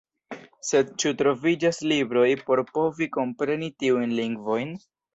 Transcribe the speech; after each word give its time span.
Sed 0.69 0.89
ĉu 1.03 1.11
troviĝas 1.19 1.83
libroj 1.93 2.25
por 2.49 2.65
povi 2.75 3.11
kompreni 3.21 3.73
tiujn 3.85 4.21
lingvojn? 4.23 4.79